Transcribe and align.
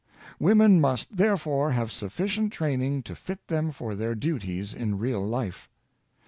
Women, 0.39 0.81
must, 0.81 1.15
therefore, 1.15 1.73
have 1.73 1.91
sufficient 1.91 2.51
training 2.51 3.03
to 3.03 3.13
fit 3.13 3.49
them 3.49 3.71
for 3.71 3.93
their 3.93 4.15
duties 4.15 4.73
in 4.73 4.97
real 4.97 5.23
life. 5.23 5.69